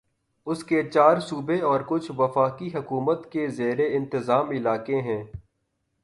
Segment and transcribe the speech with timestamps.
[0.47, 5.23] اس کے چار صوبے اور کچھ وفاقی حکومت کے زیر انتظام علاقے ہیں